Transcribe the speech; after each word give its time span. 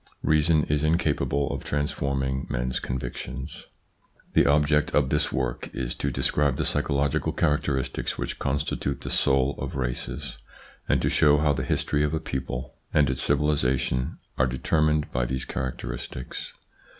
Reason 0.23 0.63
is 0.63 0.83
incapable 0.83 1.51
of 1.53 1.63
transforming 1.63 2.47
men's 2.49 2.79
convictions. 2.79 3.67
The 4.33 4.47
object 4.47 4.95
of 4.95 5.11
this 5.11 5.31
work 5.31 5.69
is 5.75 5.93
to 5.93 6.09
describe 6.09 6.57
the 6.57 6.65
psycho 6.65 6.95
logical 6.95 7.31
characteristics 7.31 8.17
which 8.17 8.39
constitute 8.39 9.01
the 9.01 9.11
soul 9.11 9.53
of 9.59 9.75
races, 9.75 10.39
and 10.89 11.03
to 11.03 11.09
show 11.11 11.37
how 11.37 11.53
the 11.53 11.61
history 11.61 12.01
of 12.03 12.15
a 12.15 12.19
people 12.19 12.73
and 12.91 13.11
its 13.11 13.21
civilisation 13.21 14.17
are 14.39 14.47
determined 14.47 15.11
by 15.11 15.27
these 15.27 15.45
characteristics. 15.45 16.53